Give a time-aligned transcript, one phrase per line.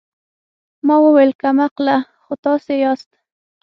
[0.85, 3.09] ما وويل کم عقله خو تاسې ياست.